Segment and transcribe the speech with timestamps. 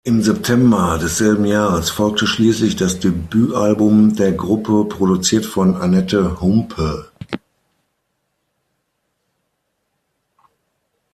[0.03, 7.11] Im September desselben Jahres folgte schließlich das Debütalbum der Gruppe, produziert von Annette Humpe.